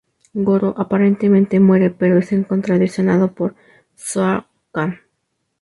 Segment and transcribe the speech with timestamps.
[0.33, 3.53] Goro aparentemente muere pero es encontrado y sanado por
[3.95, 4.99] Shao Kahn.